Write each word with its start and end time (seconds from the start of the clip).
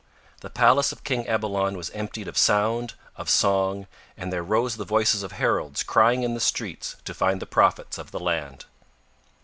The 0.39 0.49
palace 0.49 0.91
of 0.91 1.03
King 1.03 1.25
Ebalon 1.27 1.77
was 1.77 1.91
emptied 1.91 2.27
of 2.27 2.35
sound 2.35 2.95
of 3.17 3.29
song 3.29 3.85
and 4.17 4.33
there 4.33 4.41
rose 4.41 4.77
the 4.77 4.83
voices 4.83 5.21
of 5.21 5.33
heralds 5.33 5.83
crying 5.83 6.23
in 6.23 6.33
the 6.33 6.39
streets 6.39 6.95
to 7.05 7.13
find 7.13 7.39
the 7.39 7.45
prophets 7.45 7.99
of 7.99 8.09
the 8.09 8.19
land. 8.19 8.65